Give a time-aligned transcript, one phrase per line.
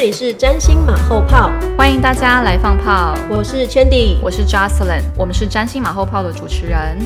[0.00, 3.14] 这里是占星马后炮，欢迎大家来放炮。
[3.28, 6.96] 我是 Chandy，我是 Jocelyn，我们是占星马后炮的主持人。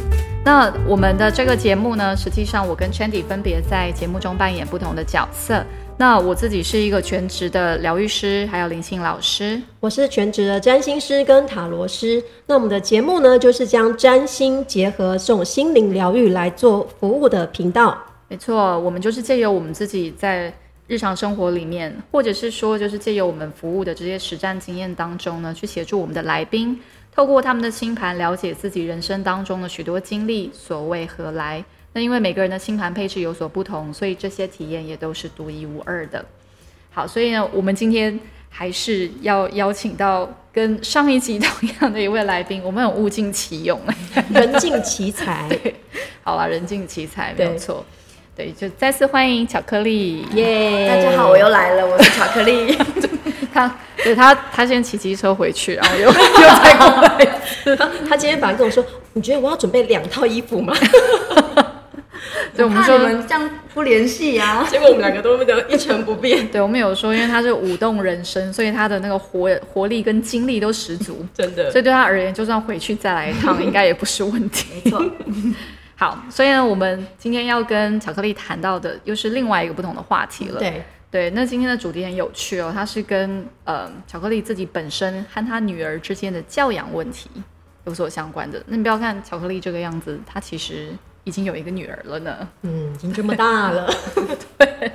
[0.45, 5.67] 那我们的这个节目呢，实际上我跟 Chandy 分别在节目中扮演不同的角色。
[5.97, 9.61] 那我自己是一个全职的疗愈师，还有灵性老师。
[9.81, 12.23] 我是全职的占星师跟塔罗师。
[12.47, 17.99] 那我们的节目呢，就是将占星结合这种心灵疗愈来做服务的频道。
[18.29, 20.53] 没错，我们就是借由我们自己在
[20.87, 26.79] 日常生活里面，或者是说，就是借由我们服务的这些实战经验当中呢，去协助我们的来宾，
[27.15, 31.65] 透过他们的星盘，了解自己人生当中的许多经历所谓何来。
[31.95, 36.23] 那因为每个人的星盘配置有所不同，所以这些体验也都是独一无二的。
[36.91, 38.21] 好，所以呢，我们今天
[38.51, 43.81] 还是要邀请到跟上一集同样的一位来宾，我们很物尽其用，
[44.31, 45.49] 人尽其才。
[45.63, 45.75] 对，
[46.23, 47.85] 好了，人尽其才没有错。
[48.37, 50.89] 对，就再次欢迎巧克力，耶！
[50.89, 52.77] 大家好，我又来了，我是巧克力。
[53.55, 57.89] 他，对他，他先骑机车回去，然后又 又再过来。
[58.09, 60.75] 他今天本来跟我说，你觉得我要准备两套衣服吗？
[62.57, 66.45] 对，我们说我们这样不联系呀，结果我们两个都都一成不变。
[66.49, 71.71] 对，我们有说，因为他是舞动人生，所以他的那个活活力跟精力都十足，真的。
[71.71, 74.67] 所以对他而言，就算回去再来一趟，应该也不是问题。
[74.85, 75.05] 没错。
[75.97, 80.59] 好，所以呢，我们今天要跟巧克力谈到的又是另外一个不同的话题了。
[80.59, 80.83] 对。
[81.11, 87.31] 对，那今天的主题很有趣哦，它是跟呃巧克力自己本身和他女儿之间的教养问题
[87.85, 88.61] 有所相关的。
[88.67, 90.89] 那你不要看巧克力这个样子，他其实。
[91.27, 93.91] 已经有一个女儿了呢，嗯， 已经这么大了，
[94.59, 94.93] 对，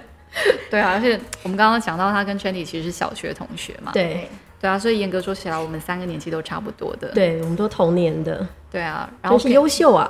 [0.69, 4.29] 对啊，而且我们刚刚讲到他跟 Chandy 其实是小学同学嘛，对，
[4.62, 10.07] 对啊，所以严格说起来，我们三个年纪都差不多的，对，我们都同年的，对啊，然后是优秀啊，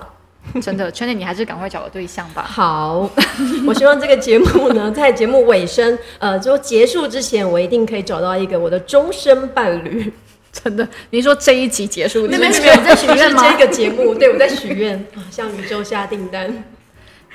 [0.61, 2.43] 真的，Chandy 你还是赶快找个对象吧。
[2.43, 3.09] 好，
[3.67, 10.11] 我希望这个节目呢，在节目尾声，呃，就结束之前，我一定可以找到一个我的终身伴侣。
[10.51, 10.87] 真的？
[11.11, 13.45] 你说这一集结束，那边没有在许愿吗？
[13.51, 16.63] 这个节目，对我在许愿，向宇宙下订单。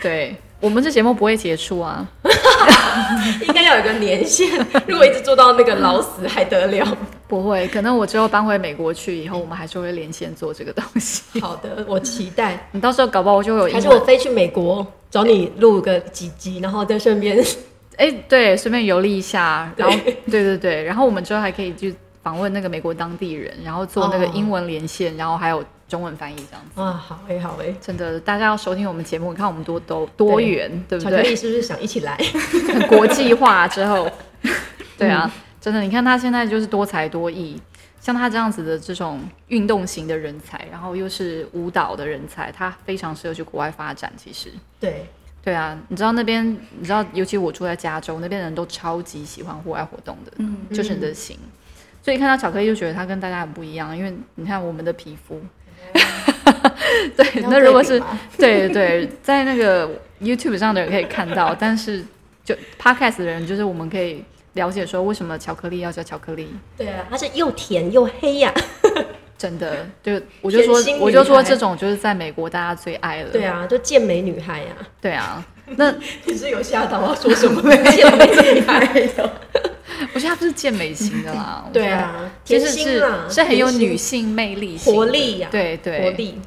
[0.03, 2.09] 对我们这节目不会结束啊，
[3.47, 4.49] 应该要有个年限。
[4.87, 6.97] 如果一直做到那个老死还得了？
[7.29, 11.39] 不会，可能我之后搬回美国去以后，我们还是会连线做这个东西。
[11.39, 12.67] 好的，我期待。
[12.73, 17.45] 你到时候搞不好我就有，还是我飞去美国找你录个几集，然后再顺便，
[17.99, 19.71] 哎，对，顺便游历一下。
[19.77, 19.95] 然后，
[20.31, 21.95] 对对对，然后我们之后还可以去。
[22.25, 31.19] 访问那个美国当地人，然后做那个英文连线，然后还有中文翻译这样子啊，好诶，好诶，真的，大家要收听我们节目，看我们多多多元，对不对？
[31.19, 32.19] 巧克力是不是想一起来？
[32.89, 34.11] 国际化之后，
[34.99, 35.31] 对啊，
[35.61, 37.61] 真的，你看他现在就是多才多艺，
[38.00, 44.12] 像他这样子的这种运动型的人才，然后又是舞蹈的人才，他非常适合去国外发展。
[44.16, 45.06] 其实，对，
[45.43, 46.45] 对啊，你知道那边，
[46.78, 51.39] 你知道，尤其我住在加州那边，人都超级喜欢户外活动的，嗯，就是你的心。
[52.03, 55.41] 所以看到巧克力就觉得他跟大家很不一样，因为你看我们的皮肤，
[57.17, 58.03] 对，那如果是
[58.39, 59.89] 对对，在那个
[60.21, 62.05] YouTube 上的人可以看到，但是
[62.45, 64.25] 就 Podcast 的人，就是我们可以
[64.55, 66.55] 了解说为什么巧克力要叫巧克力。
[66.77, 68.53] 对啊，它是又甜又黑呀，
[69.39, 73.31] 真的，就我就说我就说这种就是在美国大家最爱了。
[73.31, 74.66] 对啊，就健美女孩呀。
[75.01, 75.45] 对啊，
[75.77, 79.31] 那你是有吓到要说什么健美女孩的？
[80.12, 86.38] 我觉得它不是健美型的啦， 对啊，其实是是很有女性魅力、活力呀，对对，活力，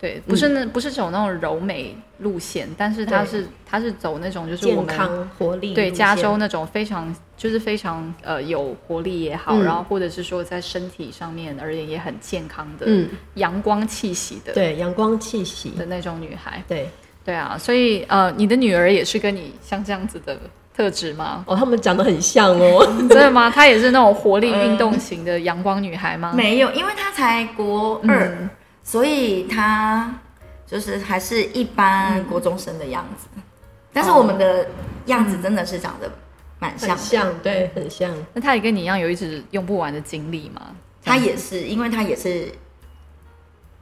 [0.00, 16.88] 对，不是那不是走那种柔美路线，但是它是它是走那种就是我们健康活力，对加州那种非常就是非常呃有活力也好，然后或者是说在身体上面而言也很健康的，嗯，阳光气息的，对，阳光气息的那种女孩，对
[17.24, 20.38] 对啊，所以呃，你的女儿也是跟你像这样子的。
[20.76, 21.42] 特质吗？
[21.46, 23.48] 哦，他们长得很像哦，真的吗？
[23.48, 26.34] 她也是那种活力运动型的阳光女孩吗？
[26.36, 28.48] 没有，因为她才国二，
[28.82, 30.14] 所以她
[30.66, 33.26] 就是还是一般国中生的样子。
[33.90, 34.68] 但是我们的
[35.06, 36.10] 样子真的是长得
[36.58, 38.12] 蛮像，像对，很像。
[38.34, 40.60] 那她也跟你一样有一直用不完的精力吗？
[41.02, 42.52] 她也是，因为她也是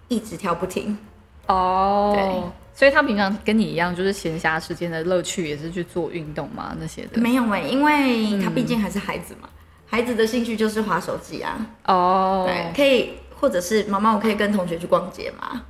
[0.07, 0.97] 一直跳不停
[1.49, 2.53] 哦。
[2.75, 7.21] 所以他平常跟你一样，就是闲暇时间的乐趣也是去做运动嘛那些的。
[7.21, 9.49] 没有哎、因为他毕竟还是孩子嘛，
[9.87, 15.63] 孩子的兴趣就是划手机啊，哦，对，可以或者是妈妈，我可以跟同学去逛街嘛，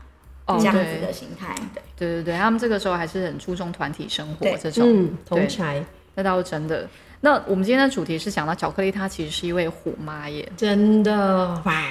[0.46, 1.82] 哦这样子的心态，对。
[1.96, 2.14] 对。
[2.16, 4.84] 对对，他们这个时候还是很注重团体生活对这种。
[4.84, 5.38] 嗯，对。
[5.38, 5.84] 同柴
[6.14, 6.88] 那倒是真的。
[7.20, 10.46] 那我们今天的主题是讲到巧克力，它其实是一位虎妈耶。
[10.56, 11.62] 真的。
[11.64, 11.82] 哇，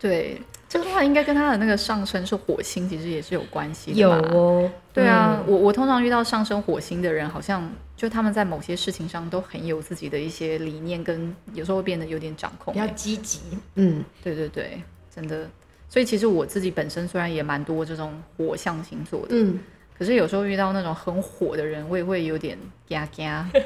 [0.00, 7.66] 对，这个话应该跟他的那个上升是火星，其实也是有关系的有吧哦，对啊，嗯，我我通常遇到上升火星的人，好像
[7.96, 12.92] 就他们在某些事情上都很有自己的一些理念，跟有时候会变得有点掌控比较欸。
[12.94, 13.40] 积极，
[13.76, 14.82] 嗯，对对对，
[15.14, 15.48] 真的。
[15.88, 19.58] 所以其实我自己本身虽然也蛮多这种火象星座的，嗯，
[19.98, 23.48] 可是有时候遇到那种很火的人，我也会有点嘎嘎。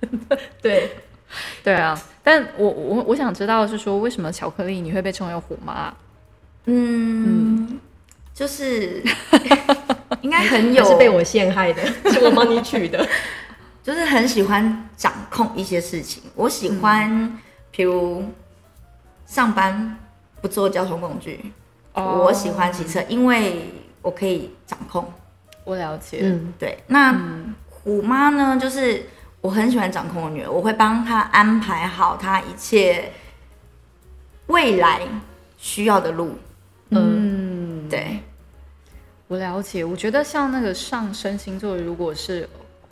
[0.62, 0.90] 对，
[1.62, 5.92] 对啊，但我我我想知道是说，为什么巧克力你会被称为虎妈？
[6.64, 7.78] 嗯，
[8.34, 9.02] 就是
[10.22, 11.82] 应该很有，是被我陷害的，
[12.12, 13.06] 是我帮你取的，
[13.82, 16.22] 就是很喜欢掌控一些事情。
[16.34, 17.38] 我喜欢，
[17.70, 18.24] 比如
[19.26, 19.96] 上班
[20.40, 21.52] 不坐交通工具，
[21.94, 23.70] 哦我喜欢骑车，因为
[24.02, 25.04] 我可以掌控。
[25.64, 26.20] 我了解。
[26.22, 27.14] 嗯，对，那
[27.68, 29.06] 虎妈呢，就是
[29.48, 33.10] 我很喜欢掌控我女儿，我会帮她安排好她一切
[34.48, 35.00] 未来
[35.56, 36.36] 需要的路。
[36.90, 38.18] 嗯，对，
[39.26, 39.82] 我了解。
[39.82, 42.46] 我觉得像那个上升星座，如果是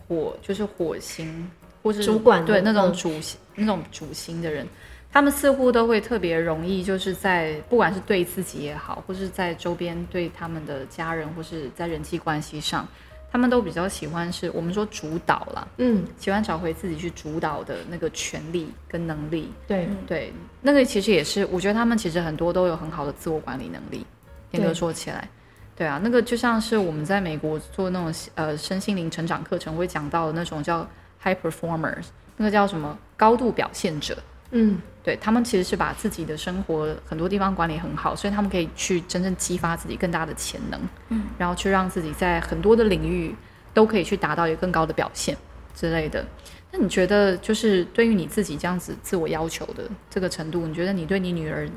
[0.09, 1.47] 火，就是火星，
[1.83, 4.67] 或是主管对那种嗯主星、那种主星的人，
[5.13, 12.89] 他们似乎都会特别容易，就是在不管是对自己也好，或是在周边对他们的家人，或是在人际关系上，
[13.31, 19.53] 他们都比较喜欢是我们说主导啦，嗯，喜欢找回自己去主导的那个权利跟能力。
[19.67, 20.33] 对，对，
[20.63, 24.07] 那个其实也是，我觉得他们其实很多都有很好的自我管理能力。
[24.53, 25.29] 严格对说起来，
[25.75, 30.89] 对啊，那个就像是我们在美国做那种呃身心灵成长课程会讲到的那种叫
[31.23, 32.07] high performers，
[32.37, 34.17] 那个叫什么高度表现者。
[34.59, 40.81] 嗯，对他们其实是把自己的生活很多地方管理很好，所以他们可以去真正激发自己更大的潜能，
[41.11, 43.35] 嗯，然后去让自己在很多的领域
[43.75, 45.37] 都可以去达到一个更高的表现
[45.75, 46.25] 之类的。
[46.73, 51.69] 那你觉得，就是对于你自己这样子自我要求的这个程度，你觉得你对你女儿，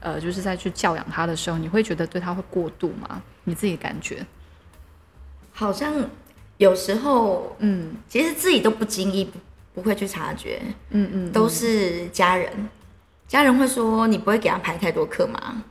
[0.00, 3.22] 呃，就是在去教养她的时候，你会觉得对她会过度吗？
[3.44, 4.24] 你自己感觉？
[5.52, 5.94] 好像
[6.56, 9.30] 有时候嗯其实自己都不经意
[9.74, 10.60] 不不会去察觉，
[10.90, 12.50] 嗯嗯，都是家人。
[13.28, 15.62] 家人会说：“你不会给他排太多课吗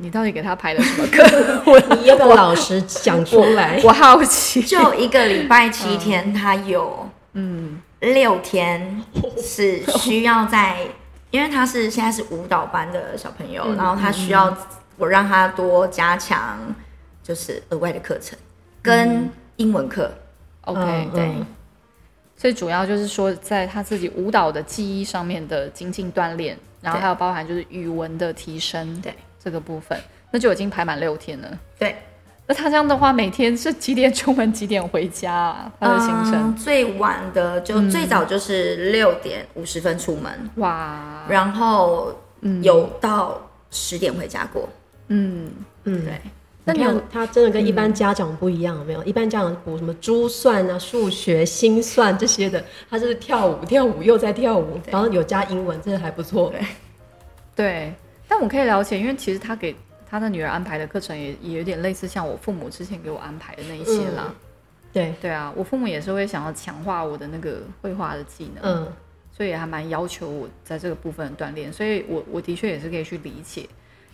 [0.00, 1.24] 你到底给他排了什么课？
[1.96, 3.80] 你要不要老实讲出来？
[3.82, 4.60] 我好奇。
[4.62, 9.02] 就一个礼拜七天，他有嗯六天
[9.42, 10.76] 是需要在，
[11.32, 14.54] 因为他是现在是舞蹈班的小朋友，嗯然后他需要
[14.98, 16.58] 我让他多加强，
[17.22, 18.38] 就是额外的课程
[18.82, 20.12] 跟英文课。
[20.62, 21.34] ，OK，、嗯对
[22.38, 29.12] 嗯所以主要就是说，在他自己舞蹈的记忆上面的精进锻炼，然后对还有包含就是语文的提升，对
[29.42, 29.98] 这个部分，
[30.30, 31.58] 那就已经排满六天了。
[31.78, 31.96] 对，
[32.46, 35.72] 那他这样的话，每天是几点出门，几点回家啊？
[35.80, 36.34] 他的行程？
[36.34, 43.40] 嗯最晚的就嗯最早就是六点五十分出门，哇，然后嗯有到
[43.72, 44.68] 十点回家过。
[45.08, 45.50] 嗯，
[45.84, 46.20] 嗯，对，
[46.68, 49.02] 那你有看他真的跟一般家长不一样，有没有？
[49.04, 56.50] 一般家长补什么珠算啊、数学、心算这些的，他就是跳舞，跳舞又在跳舞，然后有加英文，真的还不错。
[56.50, 56.60] 对
[57.56, 57.94] 对，
[58.28, 59.74] 但我可以了解，因为其实他给
[60.08, 64.32] 他的女儿安排的课程也也有点类似像我父母之前给我安排的那一些啦。
[64.92, 68.62] 对，对啊，我父母也是会想要强化我的那个绘画的技能。
[68.62, 68.92] 嗯，
[69.36, 73.68] 所以还蛮要求我在这个部分的锻炼，所以我我的确也是可以去理解，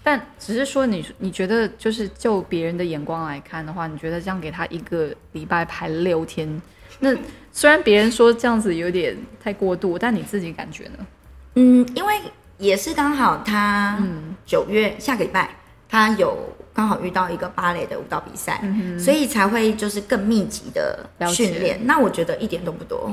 [0.05, 6.63] 但只是说你你觉得就是就别人的眼光来看的话，你觉得这样给他一个礼拜排六天，
[7.01, 7.13] 那
[7.51, 11.07] 虽然别人说这样子有点太过度，但你自己感觉呢？
[11.55, 12.15] 嗯，因为
[12.59, 14.37] 也是刚好他嗯。
[14.47, 15.49] 九月、下个礼拜
[15.89, 16.37] 他有
[16.75, 18.61] 刚好遇到一个芭蕾的舞蹈比赛，
[18.99, 21.81] 所以才会就是更密集的训练。
[21.87, 23.11] 那我觉得一点都不多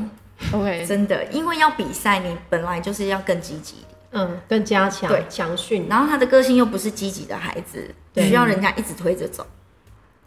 [0.52, 3.78] ，，OK， 真的，因为要比赛，你本来就是要更积极，
[4.12, 9.46] 嗯，更加强对强训，然后他的个性又不是积极的孩子，对需要人家一直推着走，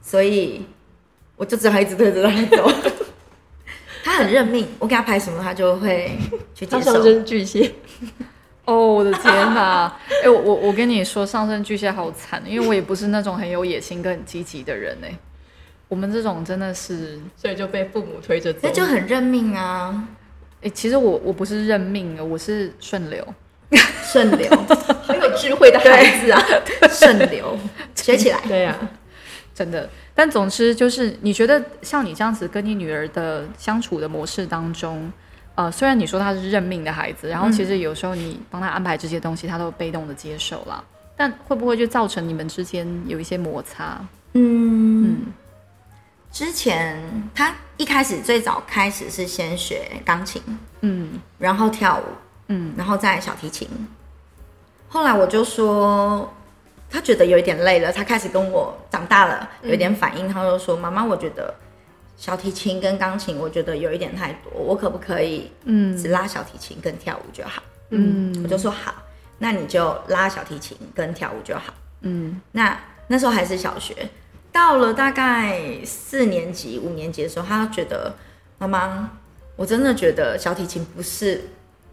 [0.01, 0.67] 所以
[1.37, 2.71] 我就只好一直推着他走。
[4.03, 6.17] 他很认命，我给他排什么，他就会
[6.55, 7.03] 去接他上受。
[7.03, 7.75] 升巨蟹，
[8.67, 9.95] 哦，我的天哪！
[10.23, 15.19] 哎、我我我跟你说，上升巨蟹好惨，因为我也不是那种很有野心跟很积极的人哎。
[15.89, 18.71] 我们这种真的是，所以就被父母推着走那。
[18.71, 20.07] 就很认命啊，
[20.63, 23.27] 哎、其实我我不是认命的，我是顺流。
[24.05, 24.51] 顺流，
[25.07, 26.43] 很有智慧的孩子啊。
[26.91, 27.59] 顺流，
[27.95, 28.41] 学起来。
[28.47, 28.77] 对啊，
[29.55, 29.89] 真的。
[30.15, 35.13] 但总之就是，你觉得像你这样子跟你女儿的相处的模式当中，
[35.57, 40.85] 呃，虽然你说她是认命的孩子，然后其实有时候你帮她安排这些东西，她都被动的接受了，
[41.17, 44.01] 但会不会就造成你们之间有一些摩擦？
[44.35, 45.17] 嗯，
[46.31, 46.97] 之前
[47.35, 50.41] 她一开始最早开始是先学钢琴，
[50.83, 52.05] 嗯，然后跳舞，
[52.49, 53.69] 嗯，然后再小提琴。
[54.89, 56.33] 后来我就说。
[56.91, 61.53] 他觉得有一点累了，他开始跟我长大了有一点反应，他就说：“妈妈，我觉得
[62.17, 67.61] 小提琴跟钢琴，我觉得有一点太多，我可不可以嗯只拉小提琴跟跳舞就好？”
[67.91, 68.95] 嗯，我就说好，
[69.39, 71.75] 那你就拉小提琴跟跳舞就好。
[72.03, 74.09] 嗯，那那时候还是小学，
[74.53, 78.15] 到了大概四年级、五年级的时候，他觉得
[78.59, 79.11] 妈妈，
[79.57, 81.43] 我真的觉得小提琴不是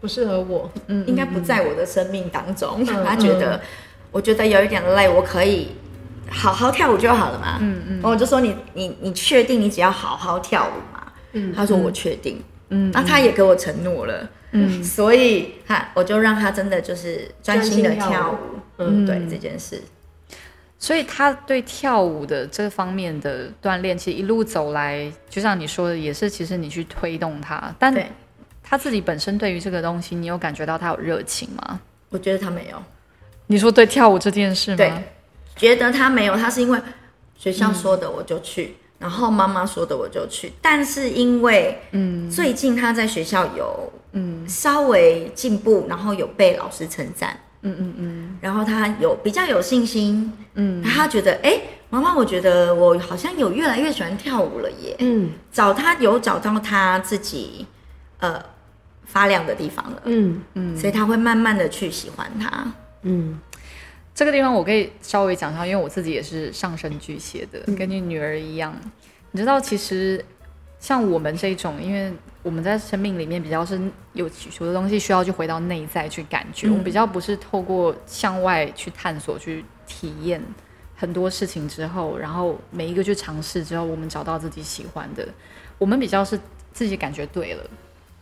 [0.02, 2.84] 不适合我，嗯，应该不在我的生命当中。
[2.84, 3.58] 他觉得。
[4.14, 5.68] 我觉得有一点累，我可以
[6.28, 7.56] 好好跳舞就好了嘛。
[7.62, 11.10] 嗯嗯，我就说你你你确定你只要好好跳舞嘛？
[11.32, 12.38] 嗯，他说我确定。
[12.68, 14.28] 嗯，那他也给我承诺了。
[14.50, 18.58] 嗯，所以他我就让他真的就是专心的跳舞。
[18.76, 19.80] 嗯，对这件事。
[20.78, 27.74] 所以他对跳舞的这方面的锻炼，其实一路走来，就像你说的，也是其实你去推动他。
[27.78, 27.94] 但
[28.72, 31.78] 他自己本身对于这个东西，你有感觉到他有热情吗？
[32.08, 32.82] 我觉得他没有。
[33.48, 34.76] 你说对跳舞这件事吗？
[34.78, 34.90] 对，
[35.56, 36.80] 觉得他没有，他是因为
[37.36, 40.54] 学校说的我就去，然后妈妈说的我就去。
[40.62, 51.60] 但是因为嗯，最近他在学校有嗯稍微进步，然后有被老师称赞，嗯嗯嗯，然后他有比较有信心，嗯，他觉得哎，
[51.90, 57.66] 妈妈，我觉得我好像有越来越喜欢跳舞了耶，嗯，找他有找到他自己
[58.20, 58.42] 呃
[59.04, 62.72] 发亮的地方了，嗯嗯，所以他会慢慢的去喜欢他。
[63.02, 63.38] 嗯，
[64.14, 68.74] 这个地方我可以稍微讲一下，因为我自己也是上升巨蟹的，跟你女儿一样。
[69.32, 70.24] 你知道，其实
[70.78, 73.80] 像我们这种，因为我们在生命里面比较是
[74.12, 80.42] 有许多东西需要去回到内在去感觉，我们比较不是透过向外去探索、去体验
[80.94, 85.26] 很多事情之后，然后每一个去尝试之后，我们找到自己喜欢的，
[85.78, 86.38] 我们比较是
[86.72, 87.64] 自己感觉对了，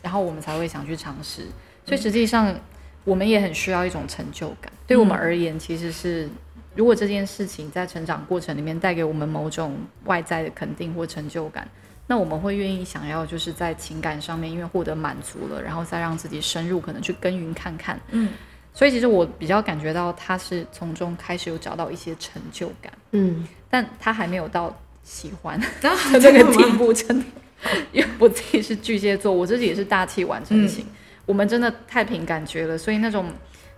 [0.02, 1.46] 然后我们才会想去尝试。
[1.84, 2.54] 所以实际上。
[3.02, 4.70] 我们也很需要一种成就感。
[4.86, 6.28] 对我们而言，其实是
[6.74, 11.66] 如果这件事情在成长过程里面带给我们某种外在的肯定或成就感，
[12.06, 17.98] 那我们会愿意想要就是在情感上面，因为获得满足了，然后再让自己深入可能去耕耘看看。
[18.10, 18.28] 嗯，
[18.74, 22.92] 所以其实我比较感觉到他是从中开始有找到一些成就感。
[23.12, 27.24] 嗯，但他还没有到喜欢 这个地步，真的。
[27.92, 30.86] 因为我自己是巨蟹座，我自己也是大器晚成型。
[31.26, 33.30] 我们真的太凭感觉了，所以那种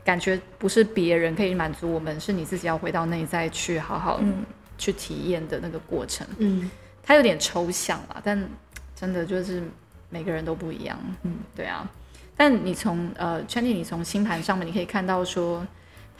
[0.04, 4.20] 感觉不是别人可以满足我们，是你自己要回到内在去好好
[4.78, 6.26] 去体验的那个过程。
[6.38, 6.70] 嗯，
[7.02, 8.48] 它有点抽象了，但
[8.96, 9.62] 真的就是
[10.08, 10.98] 每个人都不一样。
[11.24, 11.88] 嗯，对啊。
[12.34, 15.64] 但你从呃 c h a n 你从星盘上面你可以看到说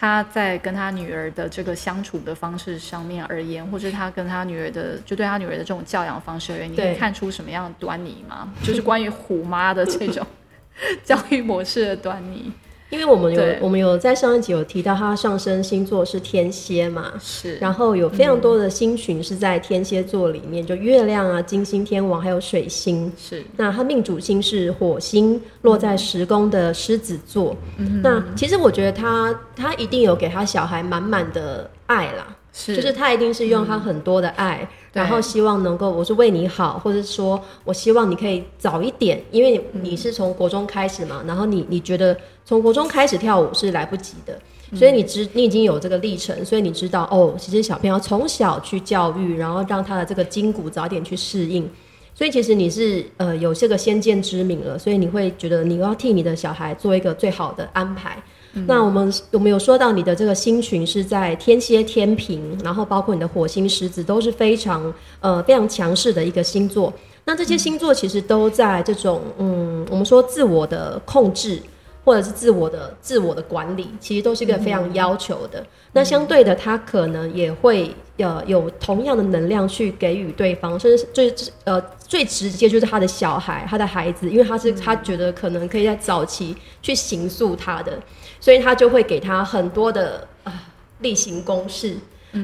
[0.02, 8.52] 他在跟他女儿的这个相处的方式上面而言，或者他跟他女儿的就对他女儿的这种教养方式而言，你可以看出什么样的端倪吗？
[8.64, 10.26] 就是关于虎妈的这种。
[11.04, 12.50] 教育模式的端倪，
[12.92, 23.42] 因为我们有我们有在上一集有提到，他上升星座是天蝎嘛，是，然后有非常多的星群是在天蝎座里面，就月亮啊、金星、天王还有水星，是。
[23.56, 27.56] 那他命主星是火星，落在十宫的狮子座。
[28.02, 32.36] 那其实我觉得他他一定有给他小孩满满的爱啦。
[32.54, 44.38] 是，就是他一定是用他很多的爱，然后希望能够，我是为你好，或者说我希望你可以早一点，因为你是从国中开始嘛，然后你你觉得从国中开始跳舞是来不及的，
[44.74, 51.68] 所以你知你已经有这个历程，所以你知道哦，其实小朋友从小去教育，然后让他的这个筋骨早点去适应，
[52.14, 58.22] 所以其实你是呃有这个先见之明了，所以你会觉得你要替你的小孩做一个最好的安排。
[58.66, 66.92] 那我们有没有说到你的这个星群是在天蝎、天平，然后包括你的火星、狮子都是非常呃非常强势的一个星座。
[67.24, 71.62] 那这些星座其实都在这种嗯，我们说自我的控制
[72.04, 75.64] 或者是自我的自我的管理，其实都是一个非常要求的。
[75.92, 87.98] 那相对的，他可能也会呃有同样的能量去给予对方，甚至最呃最直接就是他的小孩、他的孩子，因为他是他觉得可能可以在早期去形塑他的。
[88.40, 90.52] 所以他就会给他很多的啊
[90.98, 91.96] 例行公事，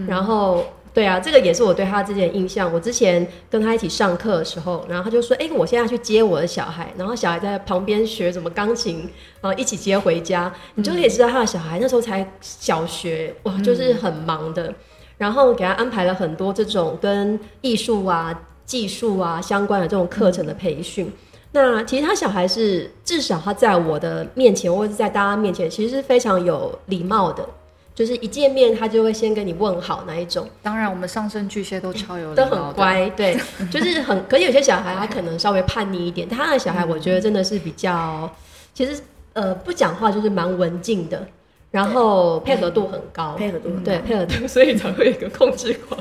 [0.06, 0.64] 然后
[0.94, 2.72] 对啊，这个也是我对他之前印象。
[2.72, 9.08] 我之前跟他一起上课的时候，然后他就说：“哎，我现在去接我的小孩，然后小孩在旁边学什么钢琴，
[9.40, 14.74] 然后一起接回家。”你就可以知道他的小孩那时候才小学，哇，就是很忙的。
[15.16, 21.12] 然后给他安排了很多这种跟艺术啊、技术啊相关的这种课程的培训。
[21.52, 27.48] 那其实他小孩是至少他在我的面前，或者是在大家面前，其实是非常有礼貌的。
[27.98, 30.48] 就是一见面，他就会先跟你问好那一种。
[30.62, 33.36] 当然，我们上升巨蟹都超有都很乖，对，
[33.72, 34.24] 就是很。
[34.28, 38.32] 可是有些小孩他可能稍微叛逆一点，他的小孩我觉得真的是比较，
[38.72, 39.02] 其实
[39.32, 41.26] 呃不讲话就是蛮文静的，
[41.72, 46.00] 然后配合度很高，配合度对配合度，所以才会有一个控制狂，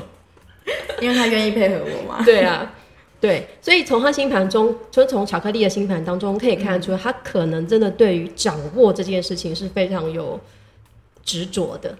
[1.00, 2.24] 因为他愿意配合我嘛。
[2.24, 2.72] 对啊，
[3.20, 10.38] 对，所以从他星盘中，就从巧克力的星盘当中可以看得出，他可能真的对于掌握这件事情是非常有。
[11.28, 11.94] 执着的，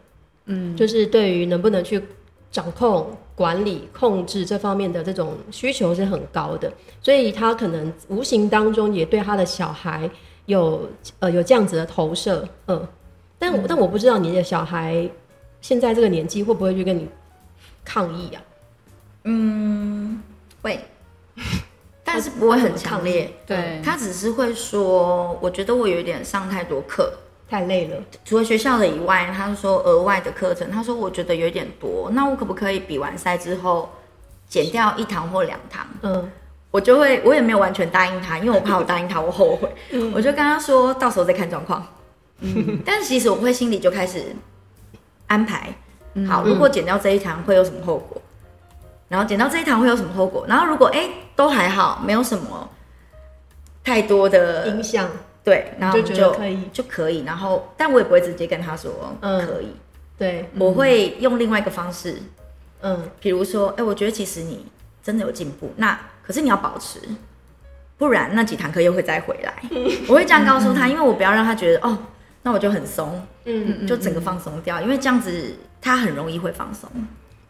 [0.47, 2.03] 嗯，就是对于能不能去
[2.51, 10.11] 掌控、管理、控制这方面的这种需求是很高的，所以他可能无形当中也对他的小孩
[10.47, 12.89] 有呃有这样子的投射，嗯，
[13.39, 15.07] 但但我不知道你的小孩
[15.61, 17.07] 现在这个年纪会不会去跟你
[17.85, 18.41] 抗议啊？
[19.25, 20.23] 嗯，
[20.63, 20.81] 会，
[22.03, 23.83] 但是不会很强烈，对。
[23.85, 27.13] 他只是会说，我觉得我有点上太多课。
[27.51, 33.89] 太累了，除了学校的以外，他说额外的课程，他说我觉得有点多，那我可不可以比完赛之后
[34.47, 35.87] 减掉一堂或两堂？
[36.03, 36.31] 嗯，
[36.71, 39.73] 我就会，我也没有完全答应他，因为我怕我答应他我后悔，
[40.15, 41.87] 我就跟他说到时候再看状况。
[42.41, 44.23] 嗯，但其实我会心里就开始
[45.27, 45.75] 安排，
[46.29, 48.21] 好，如果减掉这一堂会有什么后果？
[49.09, 50.45] 然后减掉这一堂会有什么后果？
[50.47, 52.69] 然后如果哎都还好，没有什么
[53.83, 55.09] 太多的影响。
[55.49, 56.59] 对，然后就可以。
[56.73, 59.69] 就可以，然后但我也不会直接跟他说可以，
[60.19, 62.17] 对，我会用另外一个方式，
[62.83, 64.67] 嗯，比如说，哎，我觉得其实你
[65.03, 67.01] 真的有进步，那可是你要保持，
[67.97, 69.55] 不然那几堂课又会再回来，
[70.07, 71.97] 我会这样告诉他，因为我不要让他觉得哦，
[72.43, 76.91] 那我就很松，嗯，就整个放松掉，因为这样子他很容易会放松，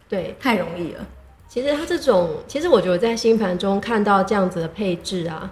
[0.09, 1.05] 对，太容易了。
[1.49, 5.51] 其实他这种，其实我觉得在星盘中看到这样子的配置啊。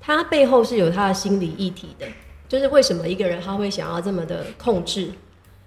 [0.00, 2.06] 他背后是有他的心理议题的，
[2.48, 5.10] 就是为什么一个人他会想要这么的控制，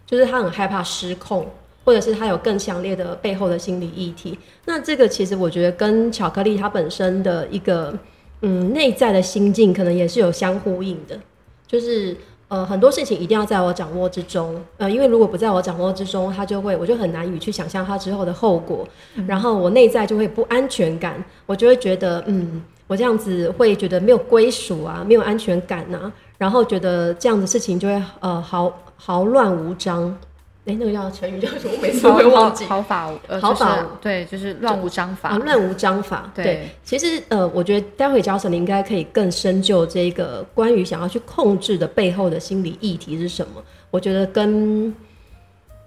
[0.06, 1.46] 就是他很害怕失控，
[1.84, 4.40] 或者是他有更强烈的背后的心理议题。
[4.66, 7.94] 那这个其实我觉得跟巧克力它本身的一个
[8.42, 11.20] 嗯内在的心境可能也是有相呼应的，
[11.68, 12.16] 就是
[12.48, 18.88] 呃很多事情一定要在我掌握之中，呃因为如果不在我掌握之中，他就会我就很难以去想象他之后的后果，
[19.28, 22.64] 然后我内在就会不安全感，我就会觉得嗯。
[22.92, 30.14] 我这样子会觉得没有归属啊，没有安全感呐，然后觉得这样的事情就会呃毫毫乱无章。
[30.66, 31.72] 哎，那个叫成语叫什么？
[31.74, 32.66] 我每次会忘记。
[32.66, 35.30] 毫法毫法对，就是乱无章法。
[35.30, 36.30] 啊乱无章法。
[36.36, 43.64] 对，其实呃，我觉得待会教授你应该可以更深究这个关于想要去控制的背后的心理议题是什么。
[43.90, 44.94] 我觉得跟。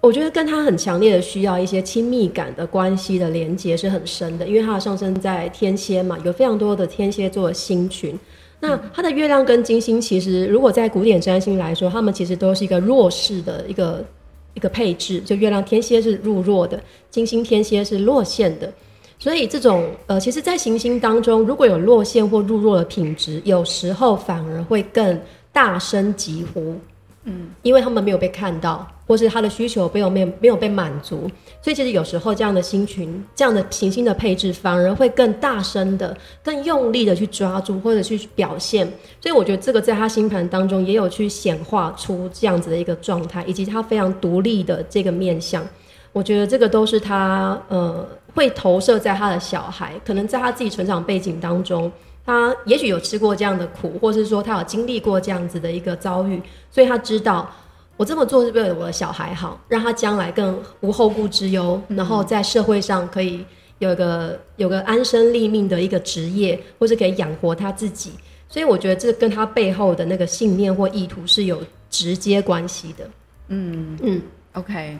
[0.05, 8.17] 我觉得跟他很强烈的需要一些亲密感的关系的连接是很深的，因为他的上升在天蝎嘛，有非常多的天蝎座的星群。
[8.59, 14.05] 那他的月亮跟金星，其实如果在古典占星来说，他们其实都是一个弱势的一个
[14.53, 18.71] 一个配置，就月亮天蝎是入弱的，金星天蝎是落陷的。
[19.17, 25.19] 所以这种呃，其实，在行星当中，如果有落陷或入弱的品质，有时候反而会更
[25.51, 26.75] 大声疾呼。
[27.23, 31.29] 嗯，因为他们没有被看到，或是他的需求没有没有没有被满足，
[31.61, 38.85] 所以其实有时候这样的星群、这样的行星的配置，反而会更大声的、更用力的去抓住或者去表现。
[39.21, 45.65] 所以我觉得这个在他星盘当中也有去显化出这样子的一个状态，以及他非常独立的这个面相。
[46.11, 51.91] 我觉得这个都是他呃会投射在他的小孩，可能在他自己成长背景当中。
[52.25, 56.41] 他也许有吃过这样的苦，或是说他有经历过这样子的一个遭遇，
[56.71, 57.47] 所以他知道
[57.97, 63.45] 我这么做是为了我的小孩好，让他将来更无后顾之忧，然后在社会上可以
[63.79, 68.11] 有一个有个安身立命的一个职业，或是可以养活他自己。
[68.49, 73.09] 所以我觉得这跟他背后的那个信念或意图是有直接关系的。
[73.47, 74.21] 嗯嗯
[74.53, 74.97] ，OK。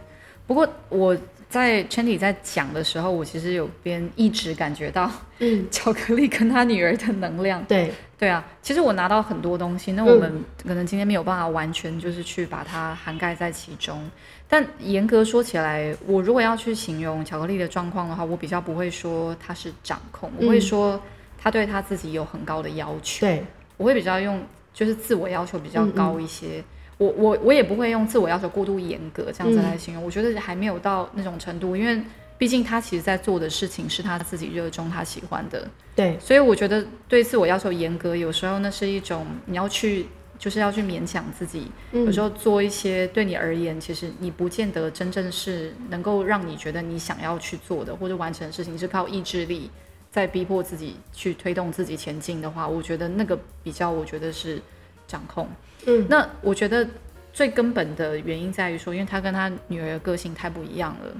[0.47, 1.15] 不过我。
[1.55, 7.93] 在圈里在讲的时候，我其实有边一直感觉到，嗯， 巧克力跟他女儿的能量，对。
[8.17, 14.09] 对啊，其实我拿到很多东西，那我们可能今天没有办法完全就是去把它涵盖在其中，
[14.49, 21.01] 但严格说起来，我如果要去形容巧克力的状况的话，我比较不会说他是掌控，我会说
[21.37, 23.43] 他对他自己有很高的要求，对。
[23.77, 24.41] 我会比较用
[24.73, 26.63] 就是自我要求比较高一些。
[26.97, 32.01] 我我我也不会用自我要求过度严格这样子来形容，我觉得还没有到那种程度，因为
[32.37, 35.67] 毕竟他其实在做的事情是他自己热衷、他喜欢的。
[35.95, 40.05] 对，所以我觉得对自我要求严格，有时候那是一种你要去
[40.37, 49.71] 就是要去勉强自己，有时候做一些对你而言，其实你不见得真正是能够让你觉得你想要去做的或者完成的事情，是靠意志力
[50.11, 54.61] 在逼迫自己去推动自己前进的话，我觉得那个比较，我觉得是
[55.07, 55.47] 掌控。
[55.85, 56.87] 嗯，那我觉得
[57.33, 61.11] 最根本的原因在于说，因为他跟他女儿的个性太不一样了。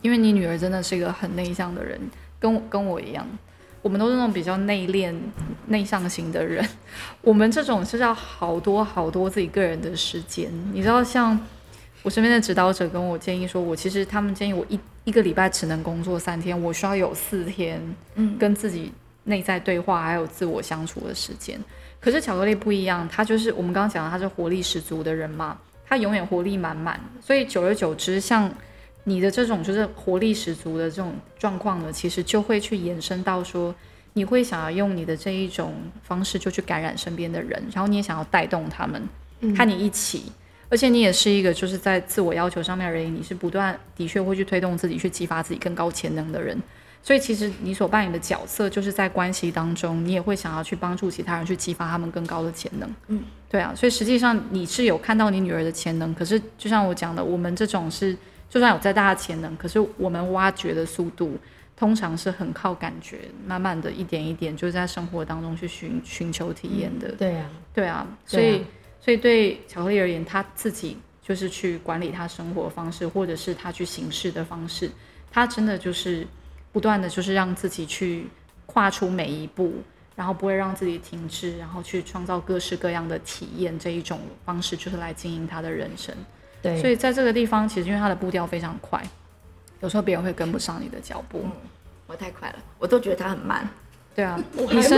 [0.00, 2.00] 因为你女儿真的是一个很内向的人，
[2.38, 3.26] 跟跟我一样。
[3.82, 5.14] 我们都是那种比较内敛、
[5.66, 6.64] 内向型的人，
[7.20, 10.50] 我们这种是要好多好多自己个人的时间。
[10.72, 11.38] 你知道，像
[12.02, 17.80] 我身边的指导者跟我建议说，我其实他们建议我一一个礼拜只能工作三天，我需要有四天，
[18.16, 18.92] 嗯，跟自己
[19.24, 21.58] 内在对话还有自我相处的时间。
[22.00, 28.50] 可是巧克力不一样，他就是我们刚刚讲的，他是活力十足的人嘛，他永远活力满满，所以久而久之，像。
[29.04, 33.74] 你的这种就是活力十足的这种状况呢，其实就会去延伸到说，
[34.12, 39.08] 你会想要用你的这一种方式就去感染身边的人，然后你也想要带动他们，
[39.56, 40.30] 和你一起，
[40.68, 46.60] 而且你也是一个就是在自我要求上面而言，你是不断的确会去推动自己去激发自己更高潜能的人，
[47.02, 52.94] 所以其实你所扮演的角色就是在关系当中，你也会想要去帮助其他人去激发他们更高的潜能。
[53.06, 58.16] 嗯，对啊，所以实际上你是有看到你女儿的潜能，可是就像我讲的，我们这种是。
[58.50, 61.36] 就算有再大的潜能，可是我们挖掘的速度
[61.76, 67.12] 通常是很靠感觉，慢慢的一点一点，就在生活当中去寻寻求体验的。
[67.12, 68.64] 对啊，对啊，所以
[69.02, 74.90] 所以对巧克力而言，他自己就是去管理他生活方式，或者是他去行事的方式，
[75.30, 76.26] 他真的就是
[76.72, 78.26] 不断的就是让自己去
[78.66, 79.74] 跨出每一步，
[80.14, 86.14] 然后不会让自己停滞，然后去创造各式各样的体验，这一种方式就是来经营他的人生。
[86.60, 89.02] 对，所以在这个地方，其实因为他的步调非常快，
[89.80, 91.44] 有时候别人会跟不上你的脚步。
[92.06, 93.68] 我太快了，我都觉得他很慢。
[94.14, 94.94] 对啊， 你是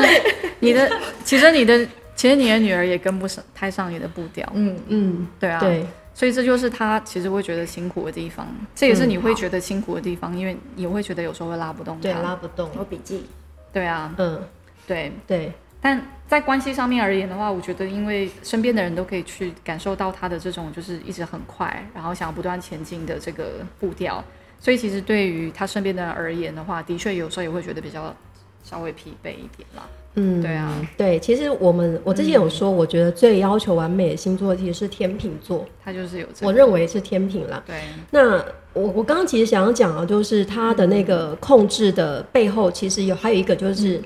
[0.58, 0.90] 你的，
[1.24, 1.86] 其实你的，
[2.20, 4.46] 其实你的女儿也跟不上，太上你的步调。
[4.52, 5.58] 嗯嗯，对啊。
[5.58, 12.02] 对，所以这就是他其实会觉得辛苦的地方，这也是你会觉得辛苦的地方，因为你会觉得有时候会拉不动他。
[12.02, 12.70] 对，拉不动。
[12.76, 13.24] 有笔记。
[13.72, 14.14] 对啊。
[14.18, 14.38] 嗯，
[14.86, 15.50] 对对。
[15.80, 24.22] 但在关系上面而言的话，我觉得因为身边的人都可以去感受到他的这种就是一直很快，然后想要不断前进的这个步调，
[24.58, 28.14] 所以其实对于他身边的人而言的话，的确有时候也会觉得比较
[28.62, 29.88] 稍微疲惫一点啦。
[30.14, 37.62] 嗯，对啊，对，其实我们我之前有说，我觉得最要求完美的星座其实是天秤座，他就是有，我认为是天秤啦。
[37.66, 37.76] 对，
[38.10, 44.02] 那我我刚刚其实想要讲的，就是他的那个控制的背后，其实有还有一个就是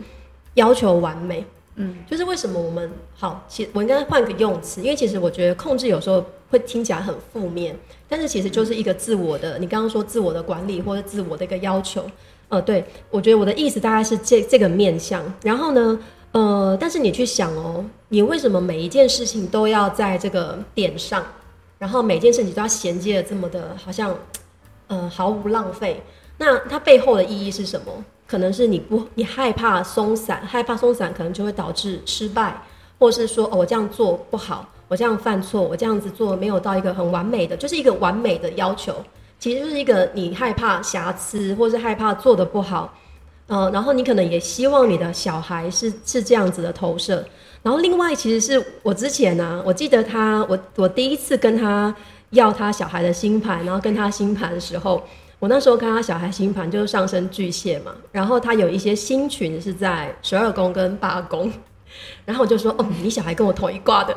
[0.55, 1.45] 要求完美。
[1.77, 7.77] 嗯，就是为什么我们好，其我应该换个用词，因为其实我觉得控制有时候会听起来很负面，
[8.09, 12.07] 但是其实就是一个自我的，你刚刚说自我的管理或者自我的一个要求，
[12.55, 15.21] 呃，对我觉得我的意思大概是这这个面向。
[15.43, 15.99] 然后呢，
[16.31, 21.25] 呃，但是你去想哦，你为什么每一件事情都要在这个点上，
[21.79, 24.17] 然后每件事情都要衔接的这么的，好像
[24.87, 26.01] 呃毫无浪费？
[26.39, 27.93] 那它背后的意义是什么？
[28.27, 32.63] 可能是你不，你害怕松散，害怕松散，可能就会导致失败，
[32.99, 38.95] 或是说，哦，我这样做不好，我这样犯错，我这样子做没有到一个很完美的，就是一个完美的要求，
[39.39, 42.97] 其实就是一个你害怕瑕疵，或是害怕做的不好，
[43.47, 47.25] 呃，然后你可能也希望你的小孩是是这样子的投射，
[47.63, 51.95] 然后另外，其实是我之前呢，我记得他，我我第一次跟他
[52.31, 55.03] 要他小孩的星盘，然后跟他星盘的时候。
[55.41, 61.53] 我那时候看他小孩星盘就是上升巨蟹嘛，然后他有一些星群是在十二宫跟八宫，
[62.25, 64.15] 然后我就说哦，你小孩跟我同一挂的，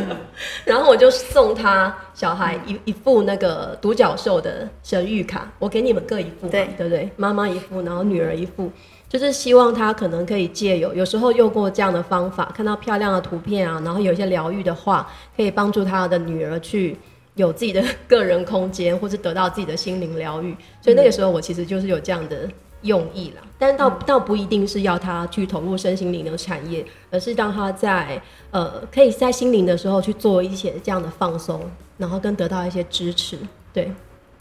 [0.64, 7.10] 然后我就送他小孩一一副那个独角兽的神谕卡，我给你们各一副，对对不对？
[7.16, 8.70] 妈妈一副，然后女儿一副，
[9.08, 16.96] 就是希望他可能可以借有有时候用过这样的方法，看到漂亮的图片啊，然后有一些疗愈的话，可以帮助他的女儿去。
[17.36, 22.46] 有自己的 个人空间，或是得到自己的心灵疗愈，所以那个时候我其实就是有这样的
[22.82, 23.42] 用意啦。
[23.60, 28.20] 但是倒倒不一定是要他去投入身心灵的产业，而是让他在
[28.50, 33.38] 呃可以在心灵的时候去做一些这样的放松，然后跟得到一些支持。
[33.72, 33.92] 对，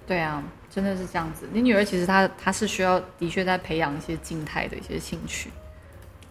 [0.07, 0.41] 对啊，
[0.73, 1.45] 真的是这样子。
[1.51, 5.51] 你女儿其实她她是需要的确在培养一些静态的一些兴趣，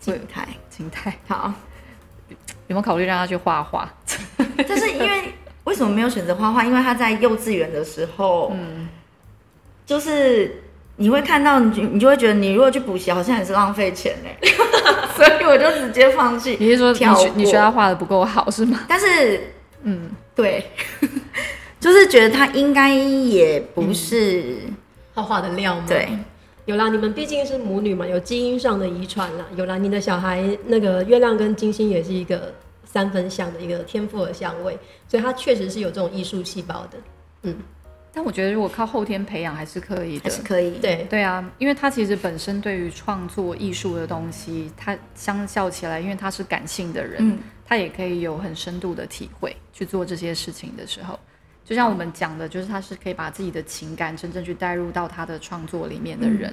[0.01, 1.15] 静态静态。
[1.29, 1.53] 好，
[2.67, 3.93] 有没有考虑让她去画画？
[4.67, 5.35] 就是因为。
[5.65, 6.65] 为什么没有选择画画？
[6.65, 8.89] 因为他在幼稚园的时候，嗯，
[9.85, 10.63] 就是
[10.99, 14.37] 你会看到你，你就会觉得你如果去补习，好像也是浪费钱哎，
[15.17, 16.57] 所以我就直接放弃。
[16.61, 18.85] 你是说你你觉得他画的不够好是吗？
[18.87, 19.41] 但是，
[19.85, 20.71] 嗯，对，
[21.81, 24.57] 就是觉得他应该也不是
[25.15, 25.85] 画画的料吗？
[25.89, 26.09] 对，
[26.67, 29.47] 有啦，你们毕竟是母女嘛，有基因上的遗传啦。
[29.57, 32.53] 有啦，你的小孩那个月亮跟金星也是一个。
[32.91, 34.73] 三分像的一个天赋的相位，
[35.07, 36.99] 所以他确实是有这种艺术细胞的。
[37.43, 37.55] 嗯，
[38.19, 40.77] 但我觉得如果靠后天培养还是可以的，是可以。
[40.81, 51.17] 对对啊，因为他其实本身对于创作艺术的东西，他相较起来，因为他是感性的人，他也可以有很深度的体会去做这些事情的时候。
[51.65, 56.53] 就像我们讲的，就是他是可以把自己的情感真正去带入到他的创作里面的人，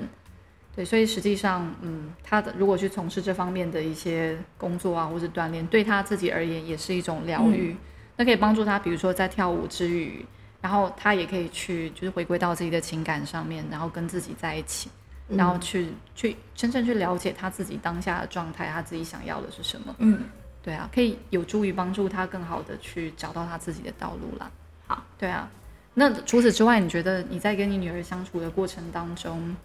[0.75, 7.75] 对，所以实际上，嗯，他的如果去从事这方面的一些工作啊，或者锻炼，对他自己而言也是一种疗愈，
[8.17, 10.23] 那可以帮助他，比如说在跳舞之余，
[10.65, 14.89] 然后他也可以去就是回归到自己的情感上面，然后跟自己在一起，
[15.28, 20.21] 然后去去真正去了解他自己当下的状态，他自己想要的是什么，嗯，
[20.63, 24.49] 对啊，可以有助于帮助他更好的去找到他自己的道路啦。
[24.88, 25.47] 好，对啊，
[25.93, 29.56] 那除此之外，你觉得你在跟你女儿相处的过程当中，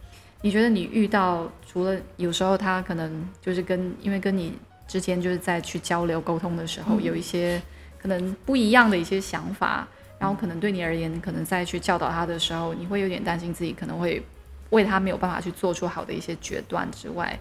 [0.43, 4.53] 你觉得你遇到除了有时候她可能就是跟因为跟你
[4.87, 7.59] 之间就是在去交流沟通的时候，有一些
[7.99, 9.89] 可能不一样的一些想法，
[10.21, 14.23] 然后可能对你而言，可能再去教导他的时候，你会有点担心自己可能会
[14.69, 17.37] 为他没有办法去做出好的一些决断之外，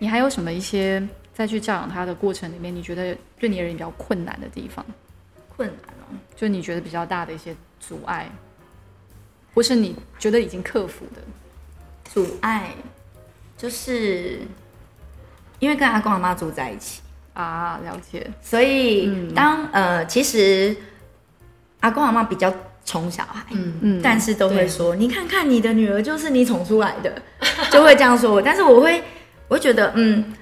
[0.00, 4.84] 你还有什么一些再去教养他的过程里面，你觉得对你而言比较困难的地方？
[5.56, 8.28] 困难哦，就你觉得比较大的一些阻碍，
[9.54, 11.22] 或是你觉得已经克服的
[12.02, 12.74] 阻碍，
[13.56, 14.40] 就是
[15.60, 17.00] 因为跟阿公阿妈住在一起
[17.32, 18.28] 啊，了解。
[18.42, 20.76] 所以当呃，其实
[21.84, 22.50] 阿公阿妈比较
[22.86, 23.74] 宠小孩，嗯。
[23.82, 27.12] 嗯，但是都会说，你看看你的女儿就是你宠出来的，
[27.70, 28.40] 就会这样说。
[28.40, 29.02] 但是我会，
[29.48, 30.32] 我会觉得，嗯，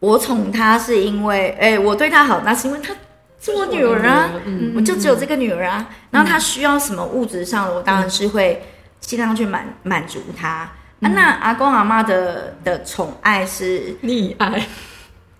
[0.00, 2.94] 我宠她是因为，哎，我对她好，那是因为她。
[3.40, 4.30] 是我女儿啊，
[4.76, 5.88] 我就只有这个女儿啊。
[6.12, 8.62] 然后她需要什么物质上，我当然是会
[9.00, 10.70] 尽量去满满足她。
[11.00, 14.64] 那阿公阿妈的的宠爱是溺爱，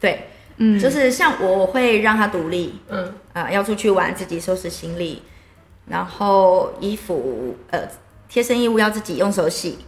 [0.01, 3.13] 对，嗯，就是像我会让她独立，嗯。
[3.33, 5.23] 啊，要出去玩自己收拾行李，
[5.87, 7.81] 然后衣服呃
[8.29, 9.79] 贴身衣物要自己用手洗，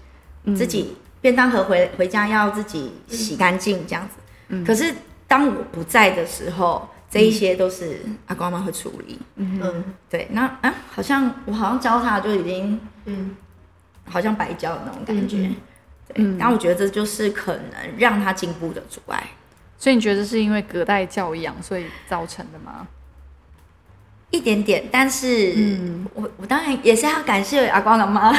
[0.57, 4.65] 自己便当盒回回家要自己洗干净这样子。
[4.65, 4.95] 可是
[5.27, 6.89] 当我不在的时候。
[7.11, 13.37] 这一些都是阿公阿妈会处理，嗯，对，那啊，好像我好像教他就已经，嗯，
[14.09, 15.49] 好像白教的那种感觉，
[16.13, 19.23] 对，然后我觉得这就是可能让他进步的阻碍，
[19.79, 22.85] 所以你觉得是因为隔代教养所以造成的吗？
[24.35, 28.33] 一点点，但是，嗯，我我当然也是要感谢阿光阿妈，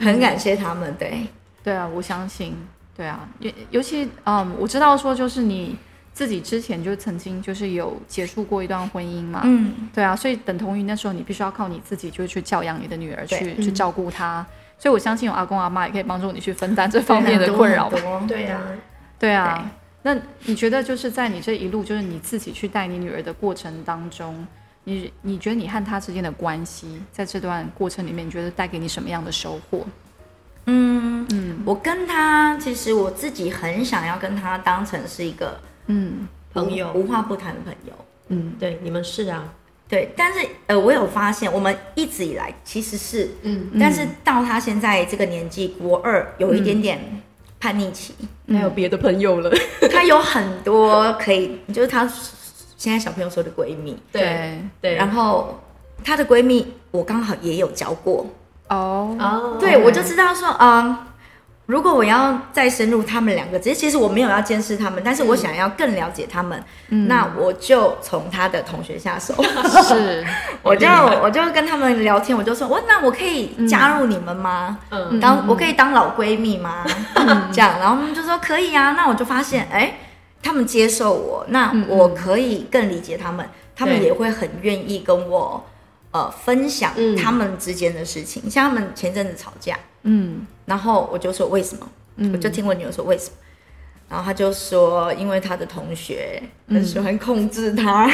[0.00, 1.26] 很感谢他们，对，
[1.64, 2.54] 对啊，我相信，
[2.96, 5.76] 对啊，尤尤其，嗯，我知道说就是你。
[6.18, 14.44] 自己之前就曾经就是有结束过一段婚姻嘛，嗯，对啊，所以等同于那时候你必须要靠你自己，就是去教养你的女儿，去去照顾她。
[14.76, 17.88] 所以我相信有阿公阿妈也可以帮助你去分担这方面的困扰。
[18.26, 18.60] 对啊，
[19.16, 19.70] 对啊。
[20.02, 20.16] 那
[20.46, 24.44] 你觉得就是在你这一路，就是你自己去带你女儿的过程当中，
[24.88, 29.84] 你你觉得你和他之间的关系，在这段过程里面，你觉得带给你什么样的收获？
[30.64, 35.60] 嗯嗯，我跟他其实我自己很想要跟他当成是一个。
[35.88, 37.92] 嗯，朋友无话不谈的朋友。
[38.28, 39.52] 嗯，对，你们是啊，
[39.86, 40.10] 对。
[40.16, 46.98] 但是呃，我有发现，我们一直以来其实是，嗯，但是到他现在这个年纪，国二有一点点
[47.60, 48.14] 叛逆期，
[48.46, 49.50] 他有别的朋友了。
[49.90, 52.06] 他有很多可以，就是他
[52.78, 54.94] 现在小朋友说的闺蜜，对对。
[54.94, 55.60] 然后
[56.02, 58.24] 她的闺蜜，我刚好也有教过。
[58.70, 60.96] 哦哦，对，我就知道说，嗯。
[61.66, 69.34] 如果我要再深入他们两个，其实其实我没有要监视他们，但是我想要更了解他们，那我就从他的同学下手。
[69.84, 70.26] 是，
[70.64, 70.88] 我就
[71.22, 74.78] 我就跟他们聊天，我就说，我那我可以加入你们吗？
[74.88, 76.86] 嗯，当我可以当老闺蜜吗？
[77.52, 78.92] 这样，然后他们就说可以啊。
[78.92, 79.92] 那我就发现，哎，
[80.42, 85.64] 他们接受我，那我可以更理解他们，他们也会很愿意跟我
[86.10, 89.78] 呃分享他们之间的事情，像他们前阵子吵架。
[90.02, 91.88] 嗯，然后我就说为什么？
[92.32, 93.36] 我就听我女儿说为什么，
[94.08, 98.08] 然后他就说，因为他的同学很喜欢控制她，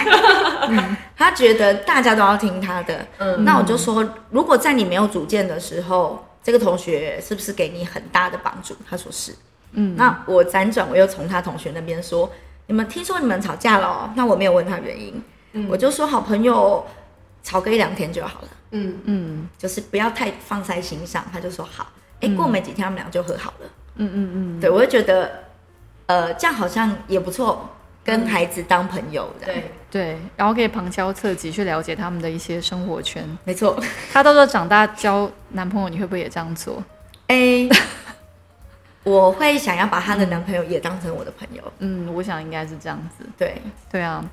[1.16, 3.06] 她觉得大家都要听他的。
[3.18, 8.74] 嗯，那我就说，如果在你没有主见的时候，这个同学是不是给你很大的帮助？
[8.88, 9.34] 他说是。
[9.74, 12.30] 嗯，那我辗转我又从他同学那边说，
[12.66, 14.12] 你们听说你们吵架了？
[14.16, 16.84] 那我没有问他原因，嗯我就说好朋友
[17.42, 18.48] 吵个一两天就好了。
[18.70, 21.24] 嗯嗯，就是不要太放在心上。
[21.32, 21.86] 他就说好，
[22.20, 23.66] 哎，过没几天他们俩就和好了。
[23.96, 25.44] 嗯嗯嗯，对我就觉得，
[26.06, 27.68] 呃，这样好像也不错，
[28.02, 29.46] 跟孩子当朋友的。
[29.46, 33.24] 对对，然后可以旁敲侧击去了解他们的一些生活圈。
[33.44, 33.80] 没错，
[34.12, 36.82] 他到时候长大交男朋友，你会不会也这样做？
[37.28, 37.68] 哎，
[39.04, 41.62] 我会想要把她的男朋友也当成我的朋友。
[41.78, 43.24] 嗯，我想应该是这样子。
[43.38, 43.62] 对
[43.92, 44.24] 对啊。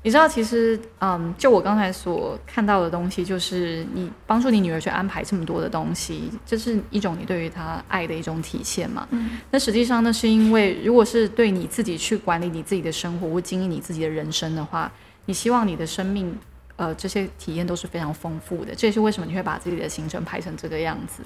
[0.00, 9.08] 你知道，其实，嗯，就我刚才所看到的东西，就是你帮助你女儿去安排这么多的东西，这是一种你对于她爱的一种体现嘛？
[9.10, 9.40] 嗯。
[9.50, 14.90] 那实际上那，是因为如果是对你自己去管理你自己的生活或经营你自己的人生的话，
[15.26, 16.38] 你希望你的生命，
[16.76, 18.72] 呃，这些体验都是非常丰富的。
[18.76, 21.24] 这也是为什么你会把自己的行程排成这个样子。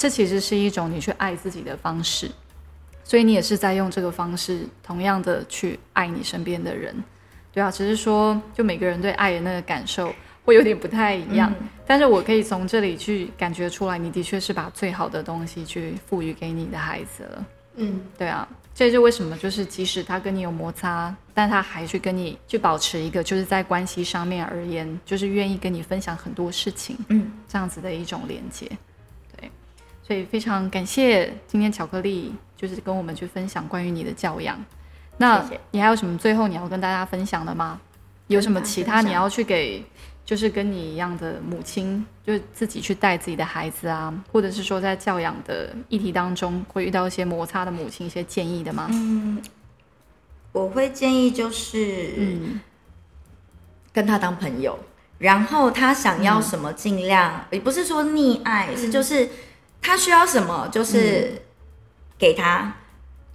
[0.00, 2.30] 这其实是一种你去爱自己的方式，
[3.04, 6.96] 所以你也是在用这个方式，同样的去爱你身边的人。
[7.52, 10.10] 对啊，只是说，就每个人对爱的那个感受
[10.42, 11.52] 会有点不太一样，
[11.86, 17.46] 但是我可以从这里去感觉出来，你的确是把最好的东西去赋予给你的孩子了。
[17.74, 28.66] 嗯，对啊，这就为什么就是即使他跟你有摩擦，但他还去跟你去保持一个，就是在关系上面而言，就是愿意跟你分享很多事情，嗯，这样子的一种连接。
[30.10, 34.58] 对，所以非常感谢今天巧克力，就是跟我们去分享关于你的教养。
[35.18, 37.80] 那你还有什么最后你要跟大家分享的吗？
[38.26, 39.84] 有什么其他你要去给，
[40.24, 48.88] 就是跟你一样的母亲，就是自己去带自己的孩子啊，或者是说在教养的议题当中会遇到一些摩擦的母亲一些建议的吗？
[48.90, 49.40] 嗯，
[50.50, 52.60] 我会建议就是，嗯，
[53.92, 54.76] 跟他当朋友，
[55.18, 59.28] 然后他想要什么尽量，也不是说溺爱，是就是
[59.80, 61.42] 他需要什么就是
[62.18, 62.74] 给他。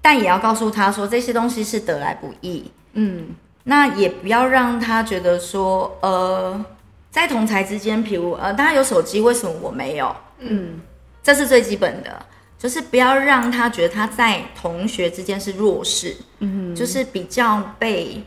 [0.01, 2.71] 但也要告诉他说，这些东西是得来不易。
[2.93, 3.29] 嗯，
[3.63, 6.63] 那也不要让他觉得说，呃，
[7.09, 10.15] 在同才之间，譬如呃，他有手机，为什么我没有？
[10.37, 10.79] 嗯，
[11.23, 12.23] 这是最基本的，
[12.59, 16.15] 就是不要让他觉得他在同学之间是弱势。
[16.37, 18.23] 嗯，就是比较被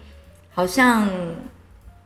[0.53, 1.09] 好像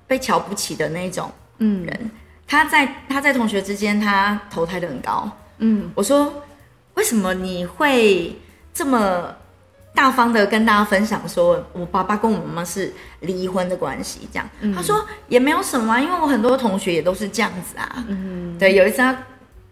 [0.06, 2.10] 被瞧不起的那种人。
[2.46, 5.30] 他在他在同学之间，他投胎的很高。
[5.62, 6.42] 嗯，我说
[6.94, 8.36] 为什么你会
[8.74, 9.36] 这么？
[9.94, 14.48] 大方的跟大家分享说，我爸爸跟我妈妈是离婚的关系，这样。
[14.74, 18.02] 他说也没有什么，因为我很多同学也都是这样子啊。
[18.08, 19.14] 嗯，对，有一次他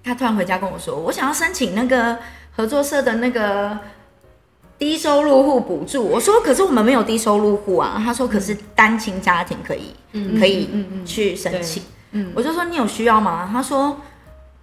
[0.04, 2.18] 他突然回家跟我说，我想要申请那个
[2.54, 3.78] 合作社的那个
[4.78, 6.04] 低收入户补助。
[6.04, 7.98] 我说可是我们没有低收入户啊。
[8.04, 9.94] 他说可是单亲家庭可以，
[10.38, 10.68] 可以
[11.06, 11.82] 去申请。
[12.12, 13.48] 嗯，我就说你有需要吗？
[13.50, 13.98] 他说。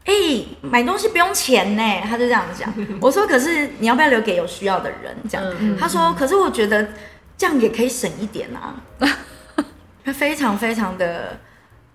[0.08, 0.14] 哎，
[0.62, 2.74] 买东西不用钱呢，他就这样讲。
[3.02, 5.14] 我说，可是你要不要留给有需要的人？
[5.30, 6.88] 这样，他说，可是我觉得
[7.38, 8.82] 这样也可以省一点啊。
[10.06, 11.38] 他非常非常的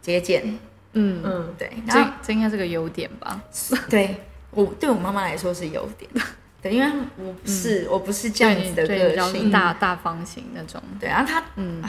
[0.02, 0.58] 节俭。
[0.92, 3.40] 嗯嗯，对，这这应该是个优点吧？
[3.88, 4.14] 对
[4.50, 6.10] 我对我妈妈来说是优点。
[6.60, 10.78] 对，因为我不是我不是这样子的个性，大大方型那种。
[11.00, 11.82] 对啊，他嗯，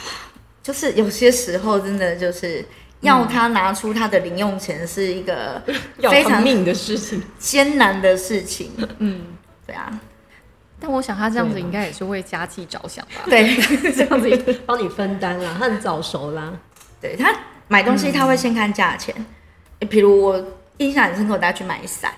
[0.63, 2.65] 就是有些时候真的就是。
[3.03, 5.61] 要他拿出他的零用钱是一个
[6.09, 8.71] 非常命的事情，艰难的事情。
[8.97, 9.21] 嗯，
[9.67, 9.99] 对啊。
[10.79, 13.21] 但我想他这样子应该也是为家计着想吧？
[13.25, 13.55] 对，
[13.93, 16.51] 这样子帮你分担啦，他很早熟啦。
[16.99, 17.33] 对他
[17.67, 19.13] 买东西他会先看价钱，
[19.89, 20.45] 比如我
[20.77, 22.11] 印象很深刻，我带他去买伞，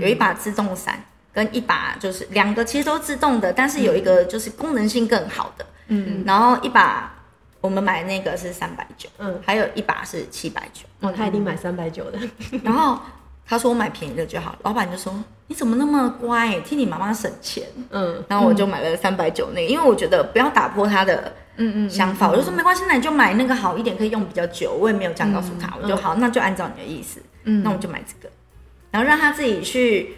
[0.00, 1.02] 有一把自动伞
[1.32, 5.66] 跟一把就是两个其实都自动的，但是有一个就是功能性更好的。
[5.88, 7.11] 嗯，然后一把。
[7.62, 12.18] 我们买那个是三百九，嗯，还有一把是七百九，哦，他一定买三百九的。
[12.62, 12.98] 然后
[13.46, 15.14] 他说我买便宜的就好，老板就说
[15.46, 24.72] 你怎么那么乖，替你妈妈省钱，嗯，然后我就买了三百九那个，因为我觉得不要打破他的嗯嗯想法，我就说没关系，那你就买那个好一点，可以用比较久。
[24.72, 28.32] 我也没有这样告诉他，我就好，那就按照你的意思，嗯，那我就买这个，
[28.90, 30.16] 然后让他自己去，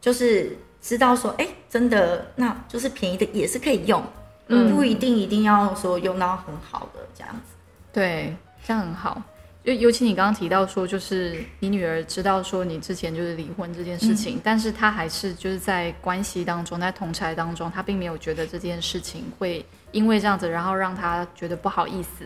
[0.00, 4.00] 就是知道说，哎，真的，那就是便宜的也是可以用。
[4.48, 7.54] 嗯，不一定一定要说用到很好的这样子，
[7.92, 9.22] 对，这样很好。
[9.64, 22.24] 尤尤其你刚刚提到说，就是你女儿知道说你之前就是离婚这件事情，但是她还是就是在关系当中，在同柴当中，她并没有觉得这件事情会因为这样子，然后让她觉得不好意思，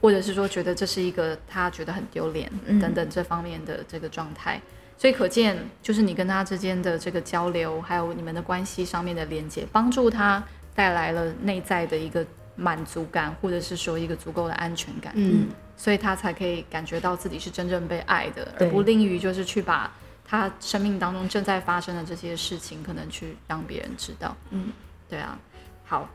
[0.00, 2.48] 或者是说觉得这是一个她觉得很丢脸
[2.80, 4.62] 等等这方面的这个状态。
[4.96, 10.40] 所以可见，就是你跟她之间的这个交流，还有你们的关系上面的连接，帮助她。
[10.76, 19.90] 带来了内在的一个满足感，或者是说一个足够的安全感，嗯，所以他才可以感觉到自己是真正被爱的，而不吝于就是去把
[20.24, 24.70] 他生命当中正在发生的这些事情，可能去让别人知道，嗯，
[25.08, 25.38] 对啊，
[25.84, 26.08] 好，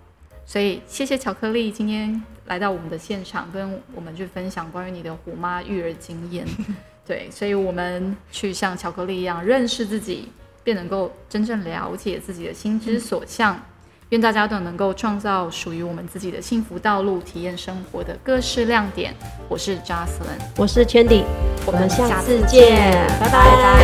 [0.46, 6.46] 所以谢谢巧克力今天来到我们的现场，跟我们去分享关于你的虎妈育儿经验，
[7.06, 10.32] 对，所以我们去像巧克力一样认识自己，
[10.64, 13.60] 便能够真正了解自己的心之所向。
[14.12, 19.16] 愿大家都能够创造属于我们自己的幸福道路，体验生活的各式亮点。
[19.48, 21.24] 我是 Jocelyn，我是 Candy，
[21.66, 22.92] 我们下次见，
[23.22, 23.80] 拜拜。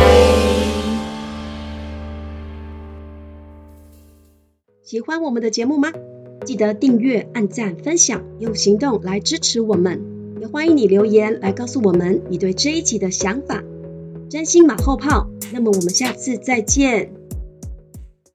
[4.82, 5.90] 喜欢我们的节目吗？
[6.44, 10.02] 记得订阅、按赞、分享，用行动来支持我们。
[10.42, 13.62] 也欢迎你留言来告诉我们你对这一集的想法。
[14.28, 17.17] 真心马后炮，那么我们下次再见。